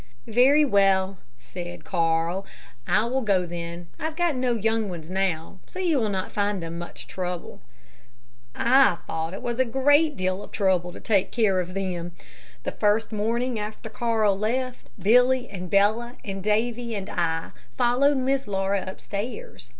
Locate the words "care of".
11.31-11.75